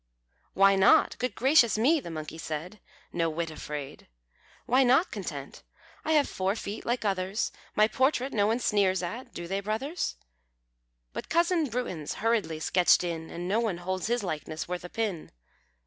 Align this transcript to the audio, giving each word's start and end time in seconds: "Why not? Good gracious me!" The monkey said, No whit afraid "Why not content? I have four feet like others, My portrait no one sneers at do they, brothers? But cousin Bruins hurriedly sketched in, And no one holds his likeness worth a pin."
"Why 0.55 0.75
not? 0.75 1.15
Good 1.19 1.35
gracious 1.35 1.77
me!" 1.77 1.99
The 1.99 2.09
monkey 2.09 2.39
said, 2.39 2.79
No 3.13 3.29
whit 3.29 3.51
afraid 3.51 4.07
"Why 4.65 4.81
not 4.81 5.11
content? 5.11 5.61
I 6.03 6.13
have 6.13 6.27
four 6.27 6.55
feet 6.55 6.87
like 6.87 7.05
others, 7.05 7.51
My 7.75 7.87
portrait 7.87 8.33
no 8.33 8.47
one 8.47 8.57
sneers 8.57 9.03
at 9.03 9.31
do 9.31 9.47
they, 9.47 9.59
brothers? 9.59 10.15
But 11.13 11.29
cousin 11.29 11.67
Bruins 11.69 12.15
hurriedly 12.15 12.59
sketched 12.59 13.03
in, 13.03 13.29
And 13.29 13.47
no 13.47 13.59
one 13.59 13.77
holds 13.77 14.07
his 14.07 14.23
likeness 14.23 14.67
worth 14.67 14.83
a 14.83 14.89
pin." 14.89 15.29